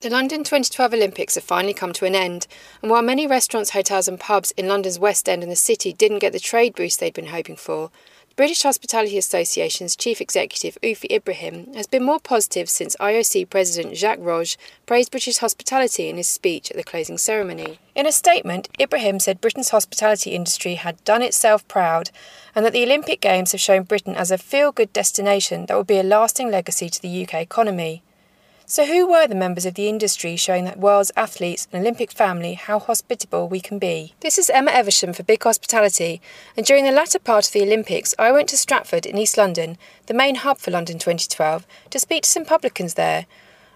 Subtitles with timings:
[0.00, 2.46] The London 2012 Olympics have finally come to an end,
[2.80, 6.20] and while many restaurants, hotels, and pubs in London's West End and the City didn't
[6.20, 7.90] get the trade boost they'd been hoping for,
[8.28, 13.96] the British Hospitality Association's chief executive, Ufi Ibrahim, has been more positive since IOC President
[13.96, 14.56] Jacques Rogge
[14.86, 17.80] praised British hospitality in his speech at the closing ceremony.
[17.96, 22.10] In a statement, Ibrahim said Britain's hospitality industry had done itself proud
[22.54, 25.82] and that the Olympic Games have shown Britain as a feel good destination that will
[25.82, 28.04] be a lasting legacy to the UK economy.
[28.70, 32.52] So, who were the members of the industry showing that world's athletes and Olympic family
[32.52, 34.12] how hospitable we can be?
[34.20, 36.20] This is Emma Eversham for Big Hospitality,
[36.54, 39.78] and during the latter part of the Olympics, I went to Stratford in East London,
[40.04, 43.24] the main hub for London 2012, to speak to some publicans there.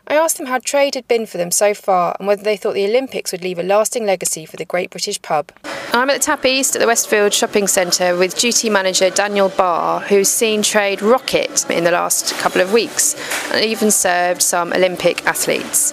[0.06, 2.74] I asked them how trade had been for them so far and whether they thought
[2.74, 5.52] the Olympics would leave a lasting legacy for the Great British Pub.
[5.92, 10.01] I'm at the Tap East at the Westfield Shopping Centre with duty manager Daniel Barr,
[10.01, 13.15] who's seen trade rocket in the last couple of weeks
[13.52, 15.92] and even served some Olympic athletes.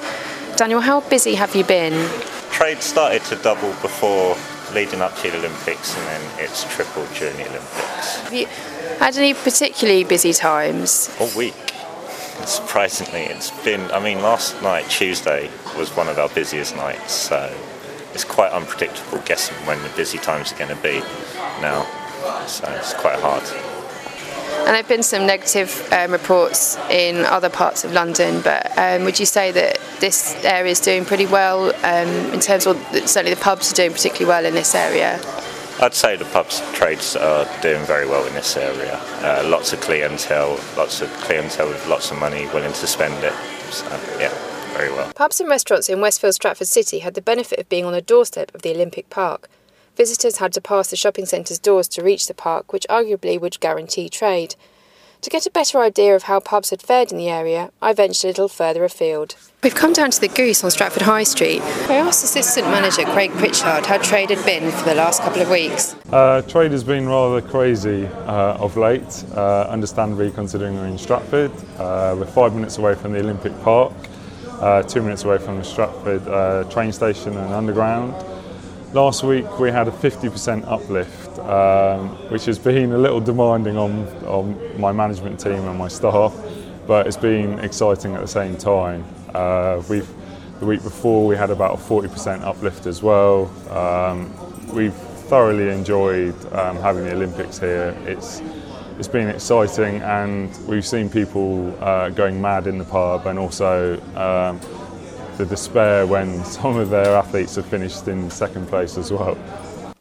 [0.57, 2.09] Daniel, how busy have you been?
[2.51, 4.35] Trade started to double before
[4.73, 8.17] leading up to the Olympics and then it's tripled during the Olympics.
[8.21, 8.45] Have you
[8.99, 11.15] had any particularly busy times?
[11.19, 11.53] All week.
[12.45, 17.53] Surprisingly, it's been, I mean, last night, Tuesday, was one of our busiest nights, so
[18.13, 20.99] it's quite unpredictable guessing when the busy times are going to be
[21.61, 21.85] now,
[22.47, 23.43] so it's quite hard.
[24.59, 29.03] And there have been some negative um, reports in other parts of London, but um,
[29.03, 33.33] would you say that this area is doing pretty well um, in terms of certainly
[33.33, 35.19] the pubs are doing particularly well in this area?
[35.81, 38.99] I'd say the pubs trades are doing very well in this area.
[39.21, 43.33] Uh, lots of clientele, lots of clientele with lots of money willing to spend it.
[43.71, 43.85] So,
[44.19, 44.33] yeah,
[44.73, 45.13] very well.
[45.13, 48.53] Pubs and restaurants in Westfield Stratford City had the benefit of being on the doorstep
[48.53, 49.49] of the Olympic Park.
[49.95, 53.59] Visitors had to pass the shopping centre's doors to reach the park, which arguably would
[53.61, 54.55] guarantee trade.
[55.23, 58.23] To get a better idea of how pubs had fared in the area, I ventured
[58.23, 59.35] a little further afield.
[59.61, 61.61] We've come down to the Goose on Stratford High Street.
[61.89, 65.49] I asked Assistant Manager Craig Pritchard how trade had been for the last couple of
[65.49, 65.93] weeks.
[66.09, 71.51] Uh, trade has been rather crazy uh, of late, uh, understandably considering we're in Stratford.
[71.77, 73.91] Uh, we're five minutes away from the Olympic Park,
[74.61, 78.13] uh, two minutes away from the Stratford uh, train station and underground.
[78.93, 84.07] Last week we had a 50% uplift, um, which has been a little demanding on,
[84.25, 86.35] on my management team and my staff,
[86.87, 89.05] but it's been exciting at the same time.
[89.35, 90.09] Uh, we've,
[90.59, 93.51] the week before we had about a 40% uplift as well.
[93.69, 94.33] Um,
[94.73, 97.95] we've thoroughly enjoyed um, having the Olympics here.
[98.07, 98.41] It's,
[98.97, 104.01] it's been exciting and we've seen people uh, going mad in the pub and also
[104.15, 104.59] um,
[105.39, 109.37] the despair when some of their athletes have finished in second place as well.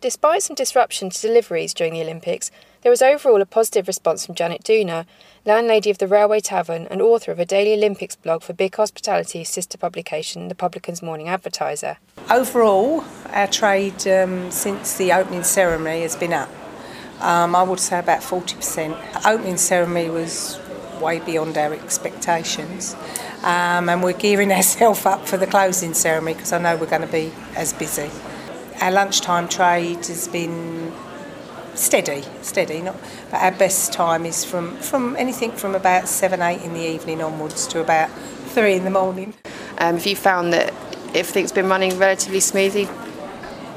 [0.01, 2.51] Despite some disruption to deliveries during the Olympics,
[2.83, 5.07] there was overall a positive response from Janet Dooner,
[5.45, 9.49] landlady of the Railway Tavern and author of a daily Olympics blog for Big Hospitality's
[9.49, 11.99] sister publication, The Publican's Morning Advertiser.
[12.31, 16.51] Overall, our trade um, since the opening ceremony has been up.
[17.21, 19.27] Um, I would say about 40%.
[19.27, 20.61] Opening ceremony was
[21.01, 22.95] way beyond our expectations.
[23.43, 27.03] Um, and we're gearing ourselves up for the closing ceremony because I know we're going
[27.03, 28.11] to be as busy.
[28.81, 30.93] Our lunchtime trade has been
[31.79, 32.83] steady, steady.
[32.83, 32.97] Not,
[33.31, 37.23] but our best time is from, from anything from about seven, eight in the evening
[37.23, 38.11] onwards to about
[38.49, 39.35] three in the morning.
[39.79, 40.73] Um, have you found that
[41.15, 42.89] everything's been running relatively smoothly?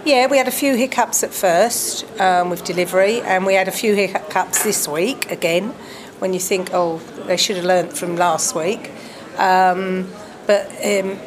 [0.03, 3.71] Yeah, we had a few hiccups at first um, with delivery, and we had a
[3.71, 5.75] few hiccups this week again.
[6.21, 8.91] When you think, oh, they should have learnt from last week.
[9.37, 10.07] Um,
[10.45, 11.17] but um,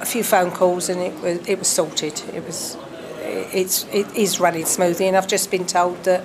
[0.00, 2.22] a few phone calls and it was it was sorted.
[2.32, 2.78] It was
[3.20, 6.24] it's it is running smoothly, and I've just been told that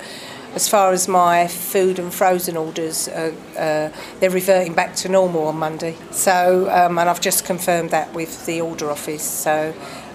[0.55, 3.91] as far as my food and frozen orders, uh,
[4.21, 5.97] they're reverting back to normal on Monday.
[6.11, 9.23] So, um, and I've just confirmed that with the order office.
[9.23, 9.73] So,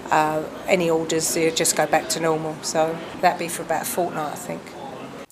[0.09, 2.55] uh, any orders just go back to normal.
[2.63, 4.78] So that'd be for about a fortnight, I think.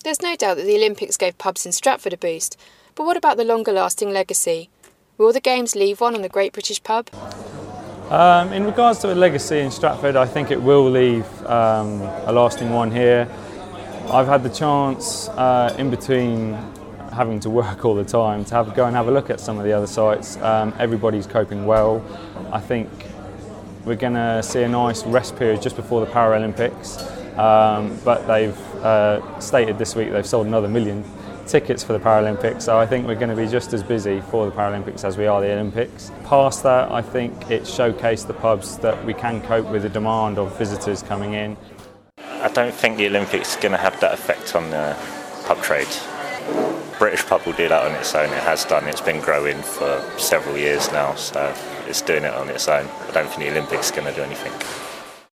[0.04, 2.56] There's no doubt that the Olympics gave pubs in Stratford a boost,
[2.94, 4.70] but what about the longer-lasting legacy?
[5.18, 7.10] Will the Games leave one on the Great British Pub?
[8.08, 12.32] Um, in regards to a legacy in Stratford, I think it will leave um, a
[12.32, 13.28] lasting one here.
[14.08, 16.52] I've had the chance uh, in between
[17.12, 19.58] having to work all the time to have, go and have a look at some
[19.58, 20.36] of the other sites.
[20.36, 22.04] Um, everybody's coping well.
[22.52, 22.88] I think
[23.84, 27.17] we're going to see a nice rest period just before the Paralympics.
[27.38, 31.04] Um, but they've uh, stated this week they've sold another million
[31.46, 34.46] tickets for the Paralympics, so I think we're going to be just as busy for
[34.46, 36.10] the Paralympics as we are the Olympics.
[36.24, 40.38] Past that, I think it showcased the pubs that we can cope with the demand
[40.38, 41.56] of visitors coming in.
[42.18, 44.96] I don't think the Olympics is going to have that effect on the
[45.46, 45.88] pub trade.
[46.98, 48.28] British pub will do that on its own.
[48.30, 48.86] It has done.
[48.88, 51.54] It's been growing for several years now, so
[51.86, 52.86] it's doing it on its own.
[52.86, 54.52] I don't think the Olympics are going to do anything.